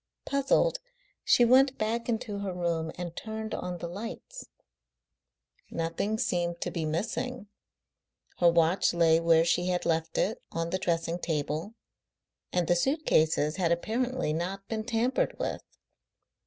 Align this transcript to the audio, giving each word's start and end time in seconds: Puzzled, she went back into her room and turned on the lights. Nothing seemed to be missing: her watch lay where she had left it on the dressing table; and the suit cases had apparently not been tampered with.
Puzzled, 0.25 0.79
she 1.23 1.45
went 1.45 1.77
back 1.77 2.09
into 2.09 2.39
her 2.39 2.51
room 2.53 2.91
and 2.95 3.15
turned 3.15 3.53
on 3.53 3.77
the 3.77 3.87
lights. 3.87 4.47
Nothing 5.69 6.17
seemed 6.17 6.59
to 6.61 6.71
be 6.71 6.85
missing: 6.85 7.49
her 8.39 8.49
watch 8.49 8.95
lay 8.95 9.19
where 9.19 9.45
she 9.45 9.67
had 9.67 9.85
left 9.85 10.17
it 10.17 10.41
on 10.51 10.71
the 10.71 10.79
dressing 10.79 11.19
table; 11.19 11.75
and 12.51 12.67
the 12.67 12.75
suit 12.75 13.05
cases 13.05 13.57
had 13.57 13.71
apparently 13.71 14.33
not 14.33 14.67
been 14.67 14.83
tampered 14.83 15.37
with. 15.37 15.61